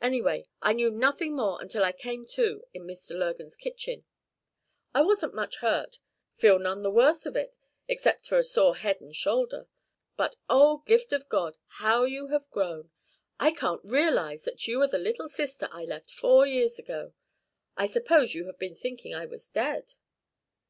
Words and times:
Anyway, 0.00 0.48
I 0.62 0.72
knew 0.72 0.90
nothing 0.90 1.36
more 1.36 1.60
until 1.60 1.84
I 1.84 1.92
came 1.92 2.24
to 2.28 2.64
in 2.72 2.84
Mr. 2.86 3.10
Lurgan's 3.10 3.54
kitchen. 3.54 4.06
I 4.94 5.02
wasn't 5.02 5.34
much 5.34 5.58
hurt 5.58 5.98
feel 6.38 6.58
none 6.58 6.80
the 6.82 6.90
worse 6.90 7.26
of 7.26 7.36
it 7.36 7.54
except 7.86 8.26
for 8.26 8.38
a 8.38 8.44
sore 8.44 8.76
head 8.76 9.02
and 9.02 9.14
shoulder. 9.14 9.68
But, 10.16 10.36
oh, 10.48 10.78
Gift 10.86 11.12
o' 11.12 11.18
God, 11.18 11.58
how 11.66 12.04
you 12.04 12.28
have 12.28 12.48
grown! 12.50 12.92
I 13.38 13.50
can't 13.50 13.82
realize 13.84 14.44
that 14.44 14.66
you 14.66 14.80
are 14.80 14.88
the 14.88 14.96
little 14.96 15.28
sister 15.28 15.68
I 15.70 15.84
left 15.84 16.10
four 16.10 16.46
years 16.46 16.78
ago. 16.78 17.12
I 17.76 17.86
suppose 17.86 18.32
you 18.34 18.46
have 18.46 18.58
been 18.58 18.74
thinking 18.74 19.14
I 19.14 19.26
was 19.26 19.48
dead?" 19.48 19.92